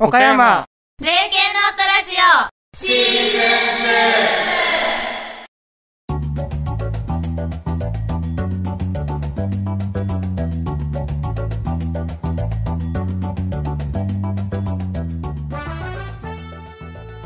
[0.00, 0.64] 岡山。
[1.02, 2.76] JK ノートラジオ。
[2.76, 2.94] シー
[3.32, 3.40] ズン。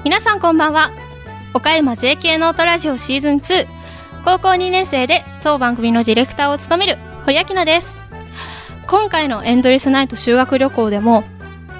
[0.02, 0.90] 皆さんこんばんは。
[1.52, 3.66] 岡山 JK ノートラジオシーズン2
[4.24, 6.96] 高校2年生で当番組のディレクターを務める
[7.26, 7.98] 堀明菜です。
[8.86, 11.24] 今回のエンドレスナイト修学旅行でも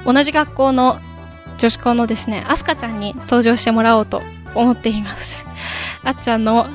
[0.05, 0.98] 同じ学校の
[1.59, 4.23] 女子校のですねアスカちゃんに登場してもらおうと
[4.55, 5.47] 思っています。
[6.02, 6.66] あっちゃんの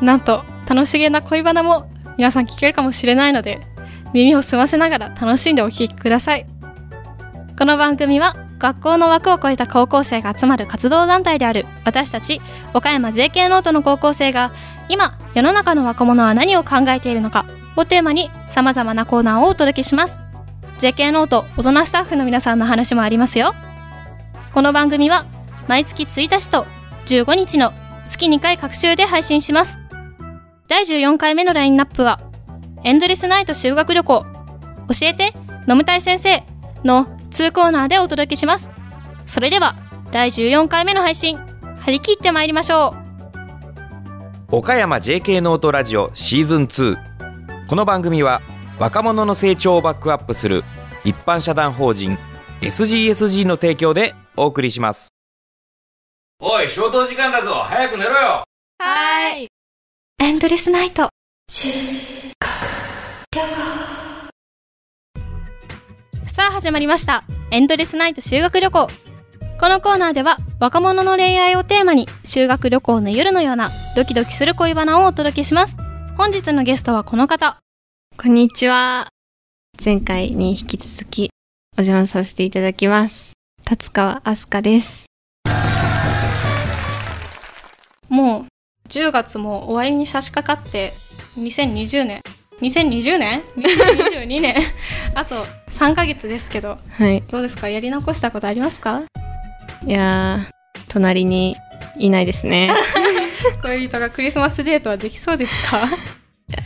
[0.00, 3.60] なんと楽しげな恋バナも皆さん聞けるかもしれないので
[4.12, 6.46] 耳を澄ませながら楽しんでお聴きください。
[7.58, 12.40] この番組は学校の枠を超えた高校生が集まる活動団体である私たち
[12.74, 14.52] 岡山 JK ノートの高校生が
[14.88, 20.25] 今世の中の若者は何を考えているのかをテーマにさまざまなコーナーをお届けします。
[20.78, 23.54] JK ノート大人スタッフの皆さんの話もありますよ。
[24.52, 25.24] この番組は
[25.68, 26.66] 毎月1日と
[27.06, 27.72] 15日の
[28.06, 29.78] 月2回隔週で配信します。
[30.68, 32.20] 第14回目のラインナップは
[32.84, 34.26] エンドレスナイト修学旅行。
[34.88, 35.32] 教えて
[35.66, 36.44] 飲むたい先生
[36.84, 38.70] の2コーナーでお届けします。
[39.24, 39.76] それでは
[40.12, 41.38] 第14回目の配信
[41.80, 42.94] 張り切ってまいりましょ
[44.52, 44.56] う。
[44.56, 46.96] 岡山 JK ノートラジオシーズン2
[47.66, 48.42] この番組は
[48.78, 50.62] 若者の成長をバックアップする
[51.06, 52.18] 一般社団法人
[52.60, 55.14] SGSG の提供でお送りします。
[56.40, 57.52] おい消灯時間だぞ。
[57.54, 58.44] 早く寝ろよ。
[58.80, 59.48] はい。
[60.18, 61.08] エンドレスナイト。
[66.26, 67.22] さあ始まりました。
[67.52, 68.88] エンドレスナイト修学旅行。
[69.60, 75.76] このコーナーでは若者の恋愛をテーマに修学旅行の夜のようなドキドキする恋バナをお届けします。
[76.18, 77.58] 本日のゲストはこの方。
[78.18, 79.06] こんにちは。
[79.84, 81.30] 前回に引き続き
[81.78, 83.32] お邪魔させていただきます。
[83.64, 85.06] 達川飛鳥です。
[88.08, 90.92] もう10月も終わりに差し掛かって
[91.38, 92.20] 2020年
[92.60, 94.54] 2020年 ?2022 年？
[95.14, 95.34] あと
[95.70, 97.22] 3ヶ月ですけどはい。
[97.28, 97.68] どうですか？
[97.68, 99.02] やり残したことありますか？
[99.86, 101.54] いやー、隣に
[101.98, 102.70] いないですね。
[103.62, 105.88] 恋人がクリスマスデートはできそうですか？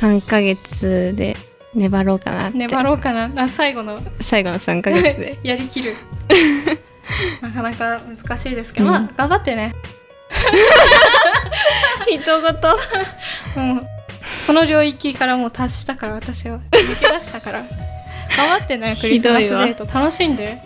[0.00, 1.36] 3ヶ月で
[1.76, 2.50] 粘ろうかな。
[2.50, 3.30] 粘ろうかな。
[3.36, 3.98] あ最後の。
[4.20, 5.38] 最後の3ヶ月で。
[5.44, 5.94] やりきる。
[7.40, 8.92] なかなか難しいですけど、うん。
[8.92, 9.74] まあ頑張ってね。
[12.08, 12.78] 人ごと。
[13.60, 13.86] もう
[14.24, 16.60] その領域からもう達したから私は。
[16.72, 17.62] 抜け出したから。
[18.36, 19.86] 頑張ってねクリスマスデート。
[19.86, 20.58] 楽しんで。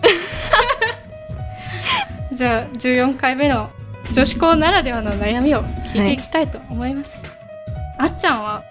[2.33, 3.71] じゃあ14回目の
[4.13, 7.25] 女子校ならではの悩みを聞いていきたいと思います、
[7.99, 8.65] あっちゃんは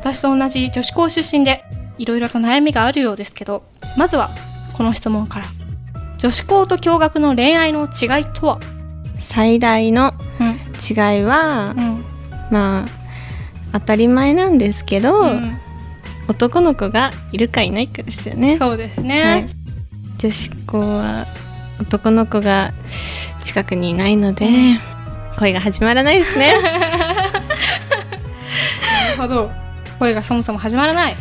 [0.00, 1.64] 私と同じ女子校出身で
[1.98, 3.62] いろいろと悩みがあるようですけど
[3.96, 4.30] まずは
[4.74, 5.46] この質問から。
[6.18, 8.58] 女子校と共学の恋愛の違いとは？
[9.20, 10.56] 最大のうん。
[10.76, 12.04] 違いは、うん。
[12.50, 12.86] まあ、
[13.72, 15.58] 当たり前なんですけど、うん。
[16.28, 18.56] 男の子がいるかいないかですよね。
[18.56, 19.08] そうですはい。
[19.08, 19.48] ね、
[20.18, 21.24] 女子校は
[21.80, 22.72] 男の子が
[23.42, 24.48] 近くにいないので、
[25.38, 26.54] 恋が始まらないですね。
[26.62, 26.70] な
[29.12, 29.50] るほど。
[29.98, 31.16] 恋がそもそも始まらない、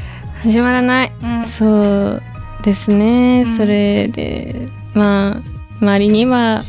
[0.46, 1.12] 始まらない。
[1.22, 1.46] うん。
[1.46, 2.22] そう
[2.64, 3.58] ですね、うん。
[3.58, 5.42] それでまあ
[5.82, 6.64] 周りには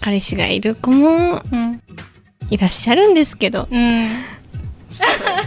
[0.00, 1.82] 彼氏がいる子もうん。
[2.48, 4.08] いらっしゃるんですけどうん、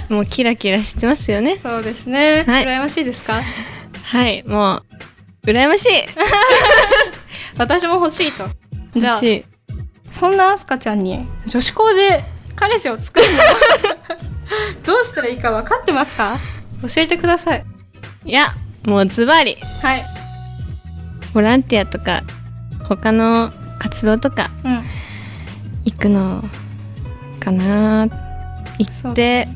[0.14, 1.58] もうキラキラしてますよね。
[1.58, 2.66] そうですね、はい。
[2.66, 3.42] 羨ましいですか？
[4.04, 4.82] はいも
[5.44, 5.90] う羨ましい。
[7.58, 8.50] 私も欲しいと。
[8.96, 9.22] じゃあ
[10.12, 12.24] そんなアスカちゃんに女子校で
[12.56, 13.40] 彼氏を作るの
[14.86, 16.38] どうしたらいいか分かってますか？
[16.82, 17.66] 教えてください。
[18.26, 18.54] いや
[18.86, 19.56] もうズバリ。
[19.82, 20.04] はい。
[21.34, 22.24] ボランティアとか
[22.88, 24.84] 他の活動とかうん。
[25.86, 26.44] 行くの
[27.40, 28.02] かな
[28.78, 29.48] 行って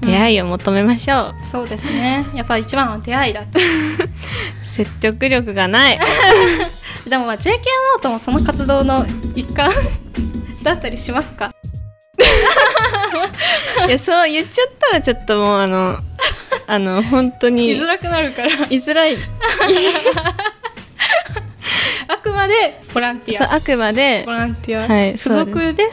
[0.00, 2.26] 出会いを求めましょう、そうですね。
[2.34, 3.60] やっぱ一番は出会いだって
[4.64, 5.98] 説得力がない。
[7.08, 9.70] でもまあ JK ノートもその活動の一環
[10.62, 11.52] だったりしますか？
[13.86, 15.98] いやそう言っちゃったらちょっともうあの
[16.72, 18.48] あの本当に言いづらくなるから。
[18.68, 19.16] 言いづらい。
[22.08, 23.54] あくまでボランティア。
[23.54, 25.84] あくまでボランティア、はい付属で？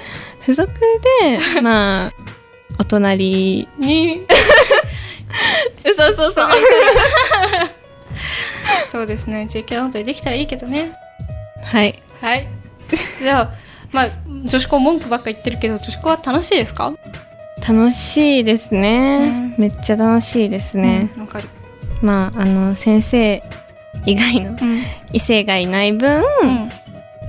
[0.41, 0.71] 付属
[1.21, 2.11] で まあ
[2.79, 3.67] お隣。
[3.79, 4.25] に。
[5.83, 6.49] そうそうそう
[8.85, 9.47] そうですね。
[9.49, 10.91] JK ノートでできたらいいけどね。
[11.63, 12.01] はい。
[12.21, 12.47] はい。
[13.21, 13.49] じゃあ
[13.91, 16.93] まあ女子校文句ばっか言ってるけど女子校は楽しいですか？
[17.67, 21.27] 楽しいですね、うんめっちゃ楽しいですね、うん
[22.01, 23.43] まああの先生
[24.05, 24.83] 以外のうん。
[25.13, 26.69] 異性がいない分、うん。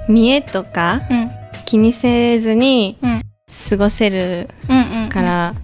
[0.08, 1.30] 見栄とかうん。
[1.64, 3.22] 気にせずにうん。
[3.70, 4.48] 過ごせる
[5.08, 5.54] から、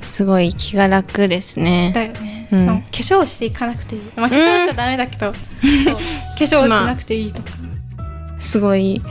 [0.00, 1.90] すごい気が楽ですね。
[1.92, 2.68] だよね、うん。
[2.68, 4.02] うん化粧していかなくていい。
[4.14, 5.38] まあ化粧しちゃダメだけど、化
[6.38, 7.50] 粧しなくていいとか、
[8.38, 9.02] すごい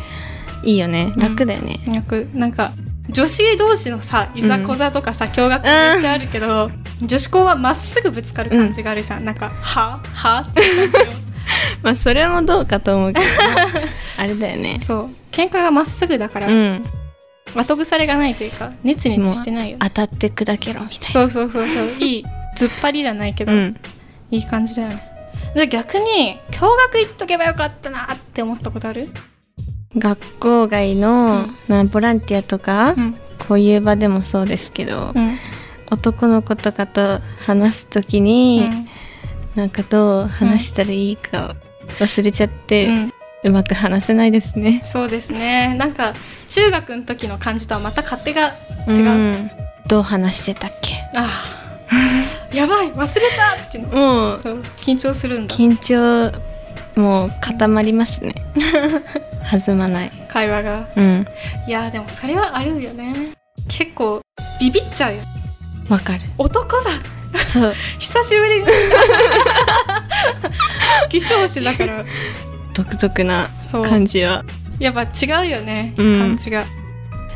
[0.64, 1.12] いいよね。
[1.18, 1.76] 楽だよね。
[1.94, 2.72] よくなんか
[3.10, 6.70] 女子同士のさいざこざとかさ、驚愕めっちゃあるけど、
[7.02, 11.28] 女子校はまっすぐぶつかる感じがあるじゃん、なんか「はは?」って感じ
[11.82, 13.26] まあそれもどうかと思うけど、
[14.18, 14.80] あれだよねの。
[14.82, 16.86] そう喧嘩がまっすぐだから、うん。
[17.56, 22.26] 後腐れがないというかネチネチしてないよ当たって砕けろみたいそうそうそうそう いい
[22.58, 23.58] 突っ張りじゃないけど、な。
[23.58, 23.78] うん。
[24.32, 25.02] いい感じだよね
[25.56, 29.10] で逆に共学行っとけばよかったなって思ったことある？
[29.98, 33.16] 学校外の、まあボランティアとか、うん。
[33.48, 35.38] こういう場でもそうですけど、うん。
[35.90, 38.68] 男の子とかと話すときに、
[39.56, 41.56] なんかどう話したらいいか
[42.00, 42.90] 忘れちゃって、う
[43.46, 44.82] うんまく話せないですね。
[44.84, 45.76] そうですね。
[45.78, 46.14] なんか
[46.48, 48.54] 中学の時の感じとはまた勝手が
[48.90, 49.52] 違う、うん。
[49.88, 50.96] どう話してたっけ？
[51.16, 51.30] あ
[52.52, 52.56] あ。
[52.56, 53.78] やばい忘れたって。
[53.78, 55.56] いうのもうそう緊張するんだ。
[55.56, 56.32] 緊張
[56.98, 58.34] もう固まりますね。
[59.50, 60.12] 弾まない。
[60.28, 60.88] 会話が。
[60.96, 61.26] うん。
[61.68, 63.14] いやでもそれはあるよね。
[63.70, 64.22] 結構
[64.60, 65.22] ビビっちゃうよ。
[65.90, 66.22] わかる。
[66.38, 66.90] 男だ。
[67.40, 67.74] そう。
[68.00, 68.66] 久しぶりに。
[68.66, 68.72] 化
[71.10, 72.04] 粧師だから。
[72.74, 74.44] 独特な感じは。
[74.80, 76.20] やっぱ違うよね、うん。
[76.20, 76.66] 感じが。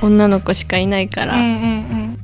[0.01, 2.17] 女の子しかいないから、うんうん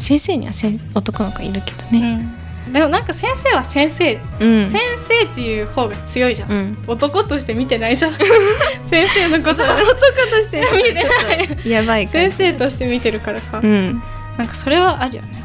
[0.00, 0.52] 先生には
[0.94, 2.12] 男の子いるけどうん、ね。
[2.12, 4.66] うん、でもなんか先生は先生、うん。
[4.66, 6.78] 先生っていう方が強いじゃん、うん。
[6.86, 8.14] 男として見てないじゃん。
[8.84, 10.02] 先生のこと 男と
[10.42, 11.60] して見てない。
[11.70, 14.02] やばい先生として見てるからさ、うん。
[14.38, 15.44] なんかそれはあるよね、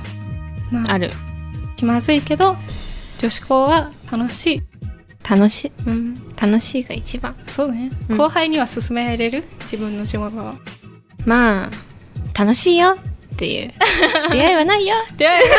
[0.72, 1.12] まあ、ある。
[1.76, 2.56] 気まずいけど
[3.20, 4.64] 女子校は楽しい、
[5.30, 5.72] 楽しい。
[5.86, 7.36] うん、楽しいが一番。
[7.48, 8.18] そうね、うん。
[8.18, 9.44] 後輩には勧められる？
[9.62, 10.56] 自分の仕事は。
[11.26, 13.74] まあ楽しいよっていう。
[14.32, 14.96] 出会いはないよ。
[15.18, 15.58] 出会えない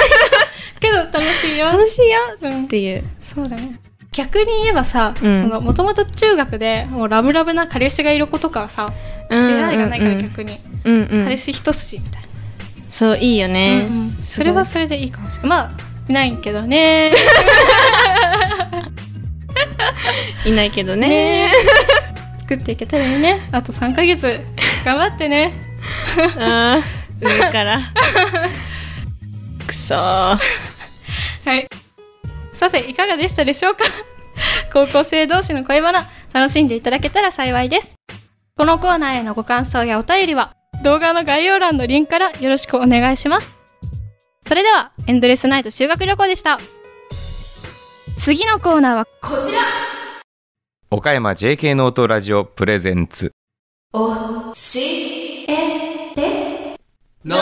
[0.80, 1.66] けど楽しいよ。
[1.66, 3.04] 楽しいようんっていう。
[3.20, 3.78] そうだね。
[4.12, 5.48] 逆に言えばさうん。
[5.48, 8.92] もともと中学でもうラブラブな彼氏がいる子とかはさ、
[9.28, 12.28] 出会いがないから逆に、彼氏一筋みたいな、
[12.90, 13.86] そういいよね、
[14.24, 15.48] それはそれでいいかもしれない。
[15.48, 15.70] まあ
[16.08, 17.12] いないけどね。
[20.44, 21.52] いないけどね。
[22.40, 23.48] 作っていけたらいいね。
[23.52, 24.40] あと3ヶ月。
[24.84, 25.52] 頑張ってね。
[26.36, 27.80] あー上から。
[29.68, 30.38] くそー
[31.44, 31.66] はい。
[32.54, 33.84] さていかがでしたでしょうか？
[34.72, 37.96] 高校生同士の恋バナ楽しんでいただけたら幸いです。
[38.56, 43.56] このコーナーへのご感想やお便りは動画の概要欄のリンクからよろしくお願いします。
[44.46, 46.58] それではエンドレスナイト修学旅行でした。
[48.18, 49.60] 次のコーナーはこちら。
[50.90, 53.32] 岡山 JK ノートラジオプレゼンツ。
[53.92, 56.22] おしえて。
[57.24, 57.36] 飲む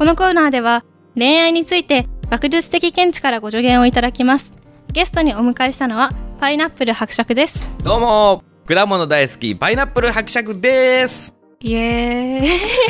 [0.00, 0.82] このコーナーでは
[1.14, 4.50] 恋愛について学術的見地からご助言をいただきます。
[4.94, 7.68] ゲストにお迎えしたのはパイナップル伯爵です。
[7.84, 11.36] どうも果物大好きパイナップル伯爵です。
[11.60, 12.40] イエ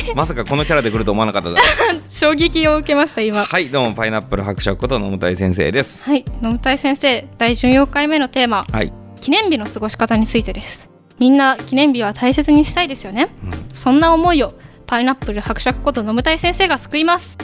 [0.06, 0.14] ーイ。
[0.14, 1.56] まさかこのキャラで来ると思わなかっただ
[2.08, 3.44] 衝撃を受けました今。
[3.44, 6.04] はいどうもパイナップル伯爵こと野本先生です。
[6.04, 8.66] はい飲むたい先生第14回目のテーマ。
[8.70, 10.88] はい、記念日の過ごし方についてです。
[11.18, 13.30] みんな記念日は大切にしたいですよね。
[13.44, 13.52] うん。
[13.74, 14.52] そんな思いを
[14.90, 17.38] パイナップル伯爵こと飲むたい先生が救います。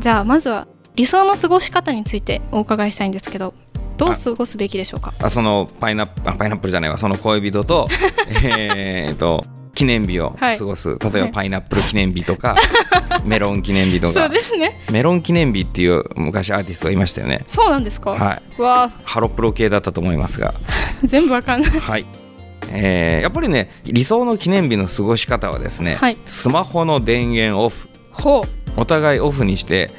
[0.00, 0.66] じゃあまずは
[0.96, 3.54] 理想の過ごし方についてお伺いしたいんですけど
[3.96, 5.14] どう過ごすべきでしょうか？
[5.22, 6.98] あそのパイナップあパイナップルじゃないわ。
[6.98, 7.86] その恋人と
[8.44, 10.58] えーと記念日をはい。
[10.58, 11.22] 過ごす、例えはい。
[11.28, 12.56] ばパイナップル記念日とか
[13.24, 14.80] メロン記念日とそうかですね。
[14.90, 17.44] メロン記念日っていう昔アーティストがいましたよね。
[17.46, 18.42] そうなんですか、はい。
[18.58, 20.54] うわハロプロ系だったと思いますが。
[21.02, 21.70] ー 全部わかんない。
[21.70, 22.04] はい、
[22.70, 26.16] えーやっぱりね理想の記念日の過ごし方はですね、はい。
[26.26, 27.88] スマホの電源オフ。
[28.12, 28.44] ほ
[28.76, 29.90] お互いオフにして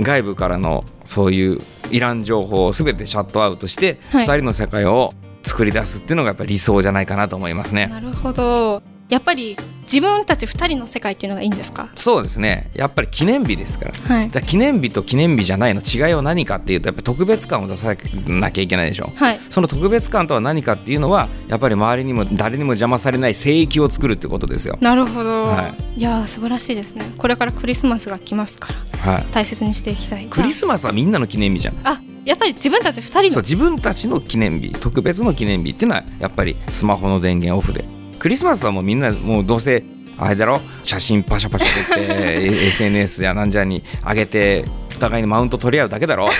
[0.00, 1.58] 外部からのそういう
[1.90, 4.26] いらん情報を全てシャットアウトして、はい。
[4.26, 5.12] 2人の世界を
[5.42, 7.86] 作り出すっていうのがやっぱり理想じゃないかなと思いますね。
[7.90, 8.82] うなるほど
[9.14, 11.88] やっぱり自分たち2人の世界っていうのがいいんですか？
[11.94, 12.68] そうですね。
[12.74, 13.94] やっぱり記念日ですから。
[13.94, 14.30] はい。
[14.30, 17.94] 記念日と記念日じゃないの違いは何かっていうとやっぱ特別感を出さ
[18.26, 19.38] なきゃいけないでしょはい。
[19.50, 24.76] その特別感とは何かっていうのはやっぱり周りにも誰にも邪魔されない聖域を作るってことですよ。
[24.80, 26.02] なるほど、、はい。
[26.02, 27.04] やー素晴らしいですね。
[27.16, 28.72] これからクリスマスが来ますか
[29.04, 30.26] らはい、大切にしていきたい。
[30.26, 31.74] クリスマスはみんなの記念日じゃん。
[31.84, 33.30] ああやっぱり自分たち2人の。
[33.30, 37.84] そう自分たちの記念日特別の記念日っていうのはやっぱりスマホの電源オフで
[38.24, 39.84] クリスマスはもうみんなもうどうせ
[40.16, 44.64] あれだろ写真パシャパシャ撮って SNS やなんじゃに上げて
[44.98, 46.30] 互いにマウント取り合うだけだろ、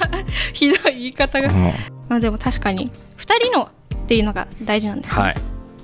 [0.54, 1.50] ひどい言い方が。
[1.50, 1.64] うん。
[2.08, 5.36] まあでも確かに2人のっていうのが大事なんですね、はい。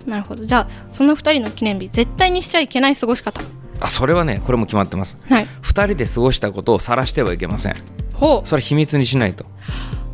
[0.06, 0.46] なるほど。
[0.46, 3.42] じゃあその2人の記念日絶対にしちゃいけない過ごし方。
[3.80, 5.18] あそれはねこれも決まってます。
[5.28, 5.46] はい。
[5.60, 7.74] 2人で過ごしたことを晒してはいけません。
[8.14, 8.48] ほう。
[8.48, 9.44] それ秘密にしないと、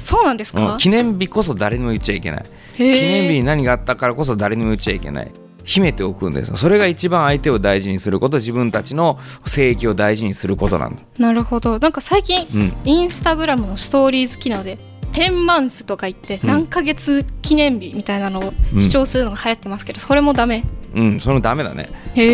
[0.07, 0.79] そうなんですか、うん。
[0.79, 2.43] 記念日こそ誰にも言っちゃいけない。
[2.77, 5.33] 記念日に何があったからこそ誰にも言っちゃいけない。
[5.65, 11.03] 秘めておくんですそれが一番相手を大事にすること自分たちの正義を大事にすることなんだ。
[11.19, 11.81] なるほど。
[11.81, 12.73] なんか最近うん。
[12.85, 14.79] インスタグラムのストーリーズ機能で
[15.13, 16.49] テンマンスとか言ってうん。
[16.49, 18.81] 何ヶ月記念日みたいなのをうん。
[18.81, 20.63] 主張するのが流行ってますけど、それもダメ
[20.95, 21.89] うんそれもダメだね。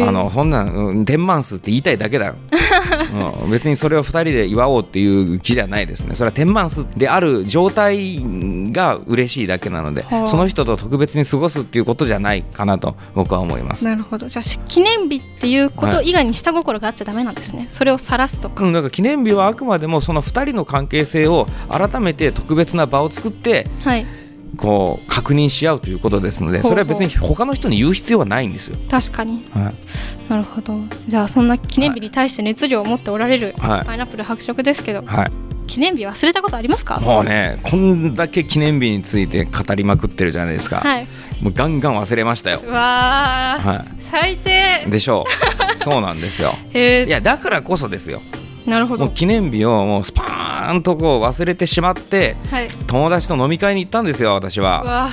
[0.07, 2.35] あのそんなうん天満数って言いたいだけだよ、
[3.45, 6.15] うん、別にそれを2人で祝おうっていう気じゃないですね。
[6.15, 8.21] それは天満数である状態
[8.71, 10.27] が嬉しいだけなのではあ。
[10.27, 13.85] その人と特別に過ごすっていうことじゃないかなと僕は思います。
[13.85, 14.29] なるほど。
[14.29, 17.67] じゃあし記念日っていうこと以外に下心があっちゃダメなんですね。
[17.69, 18.65] それを晒すとか。
[18.65, 24.07] うん、だから記念日はあくまでもその2人の関係性を改めて特別な場を作ってはい
[24.57, 28.77] こう確認し合うということですのでそれは別に他の人に言う必要はないんですよ。
[28.91, 29.45] 確かに。
[29.53, 29.75] はい。
[30.31, 30.79] なるほど。
[31.07, 33.85] じゃあそんな記念日に対して熱量を持っておられるはい。
[33.85, 35.33] パイナップル伯爵ですけどはい、
[35.67, 37.01] 記念日忘れたことありますか？
[37.01, 41.07] もうねこんだけ記念日について語りまくってるじゃないですか、はい。
[41.41, 42.61] もうガンガン忘れましたよ。
[42.65, 44.85] うわー、は最低。
[44.87, 45.25] い、でしょ
[45.77, 45.79] う。
[45.83, 46.55] そうなんですよ。
[46.73, 48.21] へいやだからこそですよ。
[48.67, 49.07] ーなるほど。
[49.07, 54.83] もう記念日をもうスパーンとこう忘れてしまってはい友達と飲み会に行ったんですよ私うは。
[54.85, 55.09] わ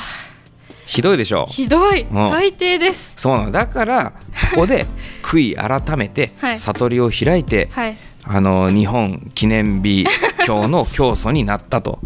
[0.85, 1.45] ひどいでしょ？
[1.45, 2.07] ーひどい、ん。
[2.11, 3.13] 最低です。
[3.15, 3.51] そうなの。
[3.53, 4.85] だからそこで
[5.23, 6.57] 悔い改めてはい。
[6.57, 7.97] 悟りを開いて、はい。
[8.25, 10.05] あの日本記念日
[10.45, 11.99] 今日の教祖になったと。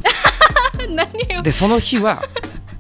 [1.44, 2.22] でその日は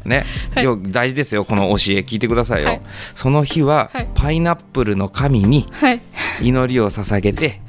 [0.05, 0.23] ね、
[0.53, 0.63] はい。
[0.63, 2.81] よ大事ですよこの教え聞いてくださいよ、はい。
[3.15, 4.07] その日は、はい。
[4.13, 6.01] パイナップルの神にはい。
[6.43, 7.61] 祈りを捧げて、ね、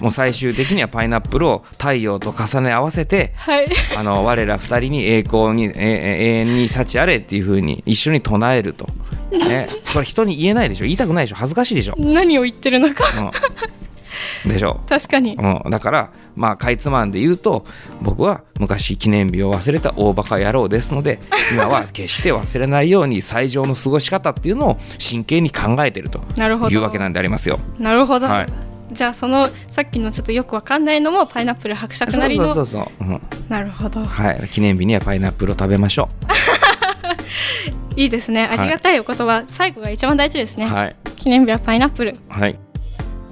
[0.00, 3.68] もう最終的にはパイナップルを太陽と重ね合わせてはい。
[3.96, 8.86] あの我ら二人に栄光にええ永遠に幸あれっていう風に一緒に唱えると、
[9.30, 10.84] ね、それ人に言えないでしょ。
[10.84, 11.36] 言いたくないでしょ。
[11.36, 13.04] 恥ずかしいでしょ、何を言ってるのか。
[14.44, 14.80] うん、でしょ。
[14.88, 15.36] 確かに。
[15.36, 17.66] うん、だからまあかいつまんで言うと
[18.00, 21.18] 僕は昔記念日を忘れた大バカ野郎ですので
[21.52, 26.20] 今は決して忘れないように最上の過ごし方っていうのを真剣に考えてると
[26.70, 27.58] いうわけなんでありますよ。
[27.78, 33.12] なるほど、はいじゃあそのさっきのちょっとよくわかんないのもパイナップル伯爵なりのそうそうそう、う。
[33.14, 33.20] ん。
[33.48, 34.04] なるほど。
[34.04, 36.08] はい、記念日にはパイナップルを食べましょ
[37.96, 38.44] いいですね。
[38.46, 40.68] ありがたいお言葉、最後が一番大事ですね、う。
[40.68, 42.16] はい、記念日はパイナップル。
[42.28, 42.58] はい。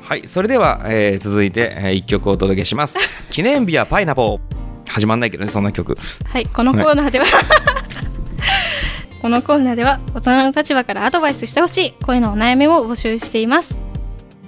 [0.01, 2.99] はい、それでは、えー続いて、え1曲お届けします。
[3.31, 4.59] 記念日はパイナポー。
[4.91, 5.97] 始まんないけどねそんな曲。
[6.25, 6.47] はい。
[6.47, 7.27] このコーナーでは、
[9.21, 13.88] このコーナーでは大人の立場からアドバイスしてほしい声のお悩みを募集しています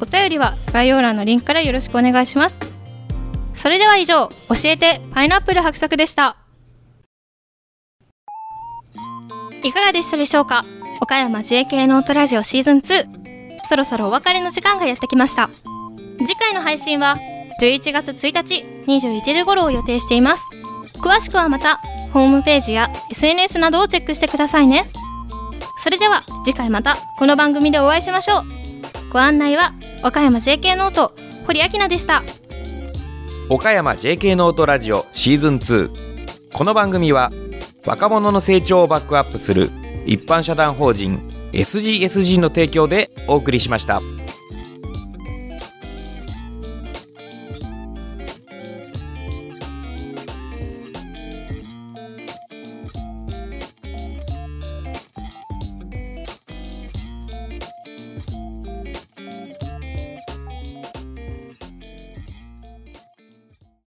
[0.00, 2.58] お便りは概要欄のリンクからよろしくお願いします。
[3.54, 6.36] それでは以上教えてパイナップル伯爵でした。
[9.62, 10.64] いかがでしたでしょうか？
[11.02, 13.06] 岡山 JK ノートラジオシーズン2
[13.64, 15.50] そろそろお別れの時間がやってきました。
[16.18, 17.18] 次回の配信は
[17.60, 20.48] 11月1日21時頃を予定しています。
[20.94, 21.76] 詳しくはまた
[22.12, 24.90] ホームページや SNS などをチェックしてくださいね。
[25.78, 28.59] それでは次回またこの番組でお会いしましょう。
[29.10, 29.74] ご案内は
[30.04, 31.12] 岡山 JK ノート
[31.44, 32.22] 堀明菜でした
[33.48, 35.90] 岡山 JK ノートラジオシーズン2
[36.52, 37.32] この番組は
[37.84, 39.70] 若者の成長をバックアップする
[40.06, 44.00] 一般社団法人 SGSG の提供でお送りしました。